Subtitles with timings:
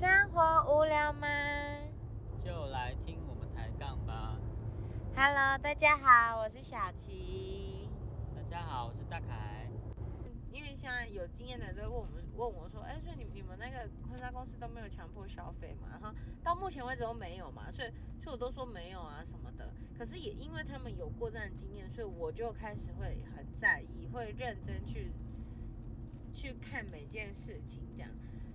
[0.00, 1.28] 生活无聊吗
[2.42, 4.34] 就来听我们抬杠吧。
[5.14, 7.86] ？Hello，大家好，我是小琪。
[8.34, 9.68] 大家好，我是大凯。
[10.50, 15.88] 因为现在有经验的人都会问我们，问我说，哎、所以你你们那个婚纱公司都没有强迫消费嘛？
[15.90, 17.90] 然后到目前为止都没有嘛，所以
[18.22, 19.70] 所以我都说没有啊什么的。
[19.98, 25.12] 可是也因为他们有过这样的经验，所以我就开始会很在意，会认真去
[26.32, 28.08] 去看每件事情这样。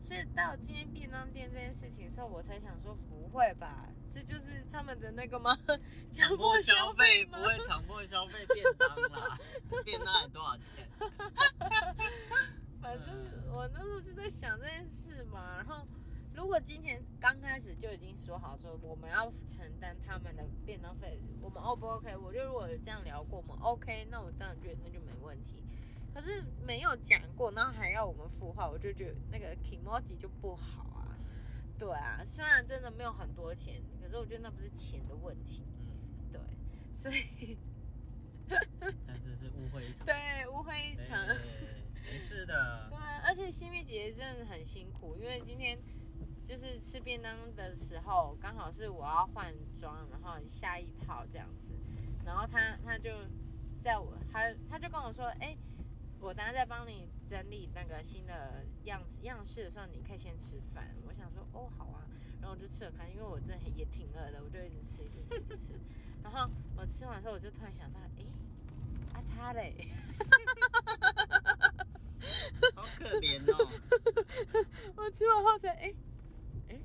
[0.00, 5.56] 所以到今天便当店这件事情的时候，我才想说不会吧，这就是他们的那个吗？
[6.10, 9.38] 强迫消费不会强迫消费便当啦，
[9.84, 10.88] 便当还多少钱？
[12.80, 13.06] 反正
[13.52, 15.86] 我那时候就在想这件事嘛，然后
[16.34, 22.16] 如果今天刚开始就已经说好说我们要承担他们的便当费，我们 O 不 OK？
[22.16, 25.62] 我就如果有这样聊过，我们 OK，那我当然觉得那就没问题。
[26.18, 31.16] 可是没有讲过，然后还要我们付话，我就觉得那个 emoji 就不好啊。
[31.78, 36.40] 对啊，虽然真的没有很多钱，可是我觉得那不是钱的问题，嗯，对，
[36.92, 37.56] 所以
[38.48, 40.04] 但是是误会一场。
[40.04, 41.24] 对误会一场。
[41.24, 41.36] 对
[42.12, 42.98] 没事的对。
[42.98, 45.78] 啊，而且新蜜姐姐真的很辛苦，因为今天
[46.44, 51.70] 就是吃便当的时候，刚好是我要换装，然后下一套这样子，
[52.26, 53.10] 然后她她就
[53.80, 55.56] 在我她她就跟我说，哎、
[56.20, 60.94] 我等下再帮你整理那个新的样子样式的时候，你可以先吃饭。
[61.06, 62.02] 我想说，哦，好啊，
[62.40, 65.72] 然后我就吃了饭，因为我真的也挺饿的，我就一直吃，一直吃，一直吃。
[66.22, 68.24] 然后我吃完之后，我就突然想到，哎、
[69.14, 69.74] 啊他嘞。
[72.74, 73.70] 好可怜哦。
[74.96, 75.94] 我吃完后才哎
[76.68, 76.80] 哎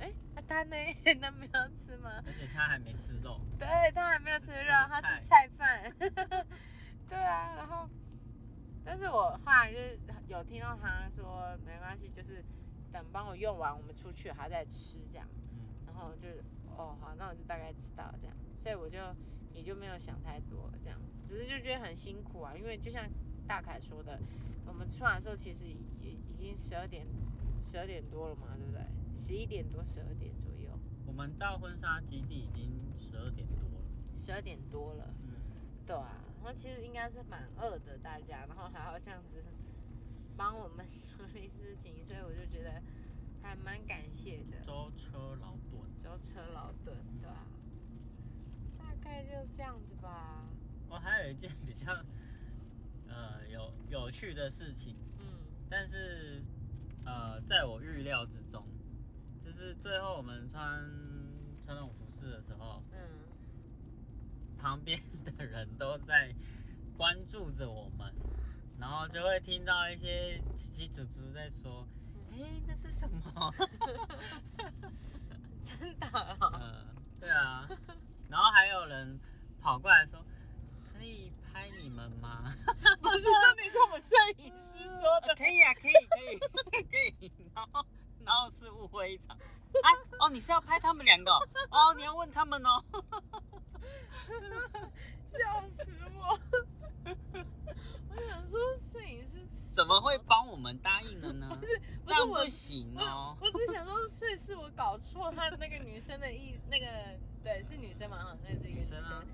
[0.00, 0.74] 哎，啊他呢？
[1.22, 2.20] 他没有吃吗？
[2.26, 3.40] 而且他还没吃肉。
[3.58, 5.94] 对他还没有吃吃肉，他吃菜饭。
[8.98, 12.44] 是我后来就是有听到他说没关系，就是
[12.92, 15.26] 等帮我用完，我们出去还再吃这样。
[15.52, 16.28] 嗯，然后就
[16.76, 18.98] 哦好，那我就大概知道这样，所以我就
[19.54, 23.08] 也就没有想太多这样，只是就觉得很辛苦啊，因为就像
[23.46, 24.18] 大凯说的，
[24.66, 25.66] 我们出来的时候其实
[26.00, 27.06] 也已经十二点
[27.64, 28.82] 十二点多了嘛，对不对？
[29.16, 30.70] 十一点多十二点左右，
[31.06, 33.64] 我们到婚纱基地已经十二点多了。
[34.16, 35.34] 十二点多了，嗯，
[35.86, 39.42] 对啊，然后其实应该是蛮饿的大家，然后还要这样子
[40.36, 42.80] 帮我们 处理事情，所以我就觉得
[43.42, 44.58] 还蛮感谢的。
[44.62, 45.82] 舟车劳顿。
[46.02, 47.44] 舟车劳顿，对吧、
[48.78, 50.42] 大概就这样子吧。
[50.88, 51.92] 我还有一件比较
[53.08, 55.26] 呃有有趣的事情，嗯，
[55.68, 56.42] 但是
[57.04, 58.64] 呃在我预料之中，
[59.44, 60.80] 就是最后我们穿
[61.66, 62.47] 穿那种服饰的时候，嗯，
[64.60, 66.34] 旁边的人都在
[66.96, 68.12] 关注着我们，
[68.78, 71.86] 然后就会听到一些奇奇楚楚在说
[72.32, 73.54] ：“哎、那是什么
[75.62, 76.84] 真的、哦？”呃，
[77.20, 77.68] 对啊，
[78.28, 79.18] 然后还有人
[79.60, 80.18] 跑过来说
[80.92, 82.54] ：“可以拍你们吗？”
[83.00, 87.32] 不是，这你是我们摄影师说的可以啊，可以，可以，可以。
[87.54, 87.84] 然后，
[88.24, 89.36] 然后是误会一场。
[89.36, 89.88] 啊，
[90.20, 91.40] 哦，你是要拍他们两个哦？
[91.70, 92.82] 哦，你要问他们哦。
[95.32, 95.84] 笑死
[96.16, 96.38] 我！
[98.10, 101.64] 我想说，摄影师怎么会帮我们答应了呢不？
[101.66, 103.36] 是不这样是我不行哦。
[103.40, 106.86] 我只是想说，所以是我搞错他那个女生的意，那个
[107.42, 108.18] 对是女生嘛？
[108.18, 109.24] 哈，那是一个女女生啊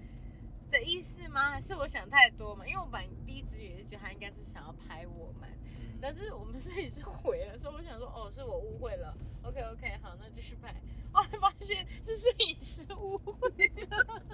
[0.71, 1.51] 的意思吗？
[1.51, 2.67] 还是我想太多嘛？
[2.67, 5.49] 因为我本来第一直觉也是觉得他应该是想要拍我们，
[5.79, 9.17] 嗯但是我们摄影师回了，所以我想说，哦，是我误会了。
[9.45, 10.75] OK OK，好，那继续拍。
[11.13, 13.49] 后来发现是摄影师误会
[13.87, 14.31] 了，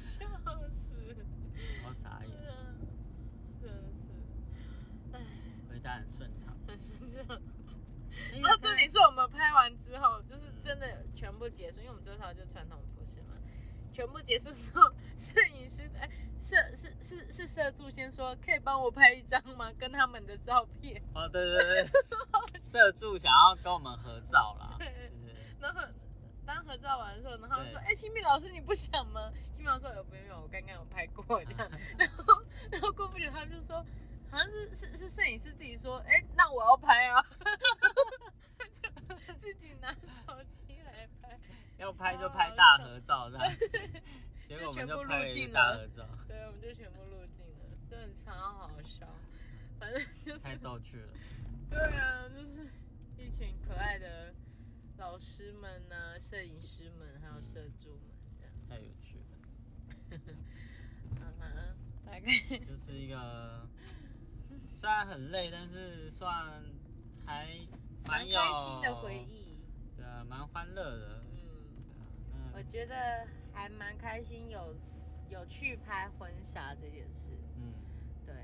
[0.00, 0.26] 笑
[0.70, 1.14] 死！
[1.82, 2.88] 好傻眼，嗯
[3.60, 4.12] 真的是，
[5.12, 5.20] 唉，
[5.68, 6.56] 回答很顺畅。
[6.66, 7.38] 很顺畅。
[8.32, 13.36] 哎然后重点是我们拍完之后，就是真的全部结束，因为我们这套就传统服饰嘛。
[13.92, 14.82] 全部结束之后，
[15.16, 19.72] 摄影师哎，摄是是是摄助先说，可以帮我拍一张吗？
[19.78, 21.00] 跟他们的照片。
[21.14, 21.90] 哦，对对对，
[22.62, 24.74] 摄助想要跟我们合照啦。
[24.78, 25.80] 对对对然后
[26.44, 29.32] 当合照完的时候，然后说，对哎，新密老师你不想吗？
[29.54, 31.70] 新密老师说，有没有，我刚刚有拍过这样。
[31.96, 33.76] 然后然后过不久他就说，
[34.30, 37.24] 好像是是是摄影师自己说，哎，那我要拍啊，
[39.26, 41.38] 就自己拿手机来拍。
[41.84, 43.46] 要拍就拍大合照这样。
[44.48, 49.06] 结果我们就拍了一个大合照， 对，我们就全部录进了，真的超好笑。
[49.78, 51.08] 反正就是，太逗趣了。
[51.70, 52.66] 对啊，就是
[53.18, 54.32] 一群可爱的
[54.96, 58.54] 老师们呐、摄影师们，还有摄助们，这样。
[58.68, 59.36] 太有趣了，
[60.10, 60.20] 嗯
[61.40, 61.76] 哼，
[62.06, 62.20] 大概
[62.66, 63.66] 就是一个
[64.80, 66.62] 虽然很累，但是算
[67.26, 67.48] 还
[68.06, 69.58] 蛮有开心的回，忆。
[69.96, 71.24] 对啊，蛮欢乐的。
[72.54, 72.94] 我觉得
[73.52, 74.74] 还蛮开心有
[75.28, 77.32] 有去拍婚纱这件事。
[77.56, 77.74] 嗯
[78.24, 78.34] 对，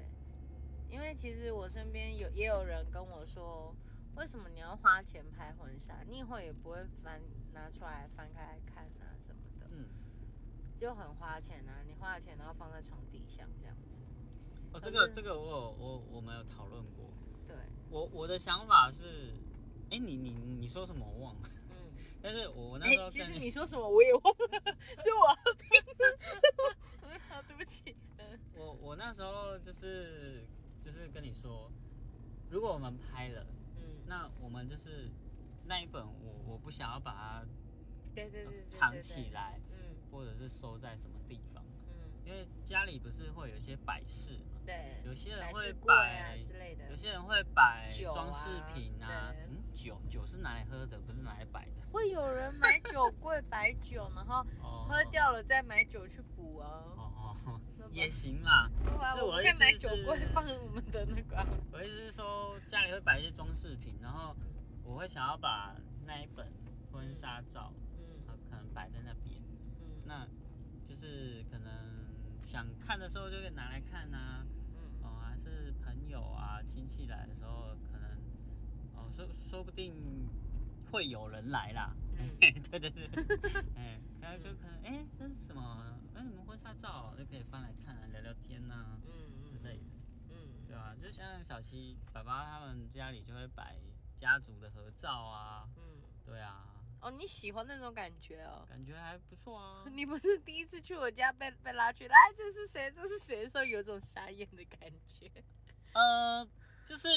[0.91, 3.75] 因为其实我身边有也有人跟我说，
[4.17, 5.95] 为什么你要花钱拍婚纱？
[6.09, 7.21] 你以后也不会翻
[7.55, 9.87] 拿出来翻开来看啊什么的，嗯，
[10.77, 11.79] 就很花钱啊！
[11.87, 13.99] 你花了钱然后放在床底下这样子。
[14.73, 17.11] 哦，这个这个我有我我们有讨论过。
[17.47, 17.57] 对，
[17.89, 19.35] 我我的想法是，
[19.91, 21.60] 哎、你你你说什么我忘了，嗯，
[22.23, 25.29] 但是我我那哎、时候跟其实你说什么我也忘了， 是我。
[27.29, 27.97] 好，对不起。
[28.19, 30.47] 嗯我我那时候就是
[30.85, 31.71] 就是跟你说，
[32.51, 33.47] 如果我们拍了，
[33.77, 35.11] 嗯，那我们就是
[35.65, 37.45] 那一本我我不想要把它
[38.15, 39.31] 对对对藏起。
[39.31, 46.97] 来，对嗯或者是收在什么地方，嗯，因为家里不是会有一些摆饰嘛，对，有些人会摆饰柜啊摆，之类的有。
[46.97, 49.33] 些人会摆装饰品啊，
[49.75, 51.73] 酒酒是拿来喝的，不是拿来摆的。
[51.93, 56.67] 会有人买酒柜摆酒，然后哦喝掉了再买酒去补啊。
[56.97, 57.61] 哦哦，
[57.93, 58.71] 也行啦。
[58.85, 61.47] 对啊，我的我们可以买酒柜放我们的那个啊。
[61.73, 64.37] 我的意思是说，家里会摆一些装饰品，然后
[64.85, 65.75] 我会想要把
[66.07, 66.47] 那一本
[66.93, 69.41] 婚纱照，嗯呃，可能摆在那边，
[69.81, 70.27] 嗯那
[70.89, 71.73] 就是可能
[72.47, 74.45] 想看的时候就可以拿来看啊，
[74.75, 77.77] 嗯哦，还是朋友啊、亲戚来的时候，
[79.17, 79.95] 说说不定
[80.91, 81.95] 会有人来啦。
[82.19, 83.09] 嗯对对 对，
[83.77, 85.85] 哎，然后就可能哎，这是什么？
[86.15, 89.13] 哎，你们婚纱照就可以翻来看啊，聊聊天呐、嗯
[89.51, 89.85] 之类的。
[90.31, 90.37] 嗯
[90.69, 93.77] 对啊，就像小七爸爸他们家里就会摆
[94.21, 95.83] 家族的合照啊，嗯。
[96.27, 96.67] 对啊，
[97.01, 98.67] 哦，你喜欢那种感觉哦？
[98.69, 99.85] 感觉还不错啊。
[99.91, 102.91] 你不是第一次去我家被被拉去，来这是谁？
[102.95, 105.31] 这是谁的时候，有种傻眼的感觉。
[105.95, 106.47] 呃，
[106.85, 107.09] 就是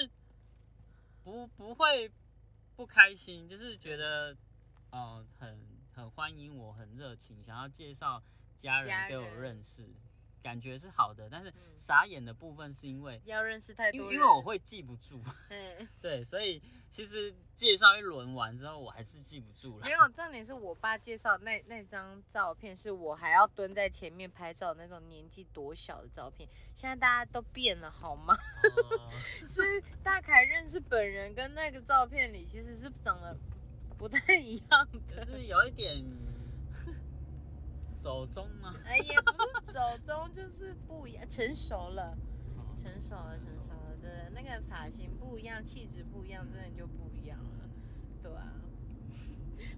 [1.24, 2.12] 不不会
[2.76, 4.36] 不开心，就是觉得
[4.92, 5.58] 呃很
[5.94, 8.22] 很欢迎我，很热情，想要介绍
[8.58, 9.88] 家家人给我认识，
[10.44, 11.28] 感觉是好的。
[11.32, 19.92] 但是嗯傻眼的部分是因为，要认识太多因为我会记不住，嗯， 对，所以其实介绍一轮完之后，我还是记不住了没。
[19.92, 26.48] 有，重点是我爸介绍那那张照片，是我还要蹲在前面拍照那种年纪多小的照片。
[26.76, 28.36] 现在大家都变了好吗？
[28.90, 29.10] 哦
[29.48, 33.38] 所以大凯认识本人跟那个照片里其实是长得
[33.98, 35.26] 不太一样的。
[35.26, 36.04] 就是有一点
[38.04, 38.76] 走中吗。
[38.84, 42.18] 哎，也不是走中，就是不一样，成熟了，
[42.58, 43.96] 哦成熟了，成熟了。
[44.02, 47.70] 对，那个发型不一样，气质不一样，真的就不一样了。
[48.22, 48.52] 对啊。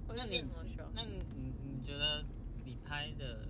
[0.08, 0.44] 那你
[0.96, 2.26] 那你你你觉得
[2.66, 3.48] 你拍的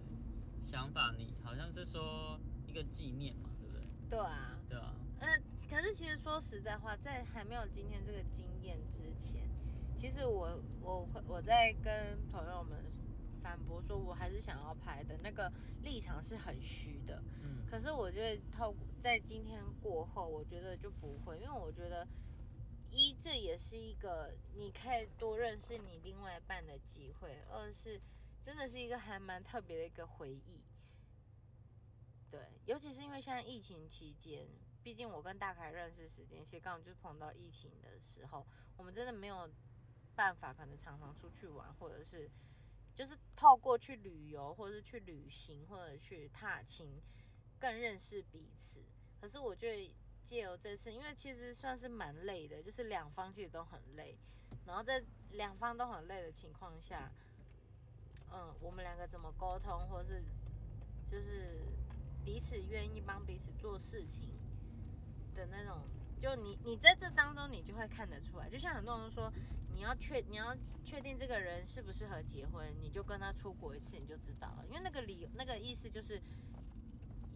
[0.61, 2.37] 想法，你好像是说
[2.67, 3.87] 一个纪念嘛，对不对？
[4.09, 4.59] 对啊。
[4.67, 4.93] 对啊？
[5.21, 9.41] 嗯，可是其实说实在话，在还没有今天这个经验之前，
[9.95, 12.77] 其实我我会我在跟朋友们
[13.45, 15.51] 反驳说，我还是想要拍的那个
[15.83, 17.21] 立场是很虚的。
[17.43, 22.07] 嗯可是我觉得透过在今天过后，我觉得就不会，因为我觉得
[22.89, 28.01] 一这也是一个你可以多认识你另外一半的机会，二是
[28.43, 30.63] 真的是一个还蛮特别的一个回忆。
[32.31, 34.47] 对，尤其是因为现在疫情期间，
[34.81, 38.43] 毕竟我跟大凯认识时间，其实刚好就是碰到疫情的时候，
[38.75, 39.47] 我们真的没有
[40.15, 42.29] 办法，可能常常出去玩，或者是
[42.95, 46.89] 就是透过去旅游，或者是去旅行，或者去踏青，
[47.59, 48.79] 更认识彼此。
[49.19, 54.17] 可是我觉得借由这次，因为其实算是蛮累的，就是两方其实都很累，
[54.65, 57.11] 然后在两方都很累的情况下，
[58.31, 60.23] 嗯，我们两个怎么沟通，或是
[61.11, 61.59] 就是
[62.23, 64.29] 彼此愿意帮彼此做事情
[65.35, 65.81] 的那种，
[66.21, 69.31] 就你你在这当中你就会看得出来，就像很多人说，
[69.75, 76.19] 你要确你要确定这个人适不适合结婚，你就跟他出国一次你就知道了，因为那个理那个意思就是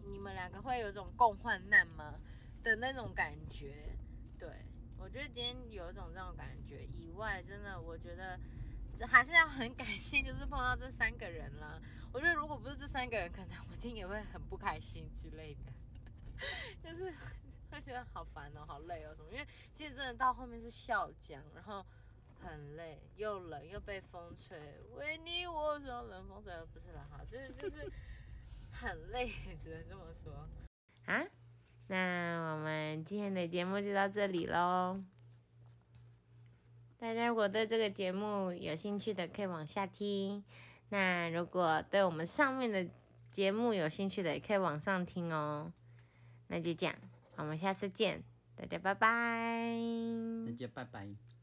[0.04, 2.18] 你们两个会有一种共患难吗
[2.64, 3.94] 的那种感觉，
[4.38, 4.48] 对
[4.98, 8.40] 我觉得今天有一种这种感觉以外，真的我觉得。
[8.96, 11.80] 这还是要很感谢，就是碰到这三个人啦。
[12.12, 15.72] 我觉得如果不是这三个人，可能我今天也会很不开心之类的，
[16.84, 17.10] 就是
[17.70, 19.30] 会觉得好烦哦，好累哦什么。
[19.30, 21.86] 因为其实真的到后面是笑僵，然后
[22.42, 24.58] 很累，又冷又被风吹，
[24.96, 27.90] 为你我说冷风吹，不是啦，哈，就是就是
[28.72, 30.48] 很累，只能这么说。
[31.06, 31.24] 啊，
[31.88, 35.02] 那我们今天的节目就到这里喽。
[36.98, 40.44] 大家如果对这个节目有兴趣的，可以往下听。
[40.90, 42.86] 那如果对我们上面的
[43.30, 45.72] 节目有兴趣的，也可以往上听哦。
[46.48, 46.94] 那就这样，
[47.36, 48.22] 我们下次见，
[48.54, 49.78] 大家拜拜。
[50.46, 51.39] 大家拜拜。